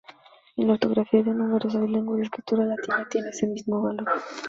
En 0.57 0.65
la 0.65 0.73
ortografía 0.73 1.21
de 1.21 1.29
numerosas 1.31 1.87
lenguas 1.87 2.17
de 2.17 2.23
escritura 2.23 2.65
latina, 2.65 3.07
tiene 3.07 3.29
ese 3.29 3.45
mismo 3.45 3.83
valor. 3.83 4.07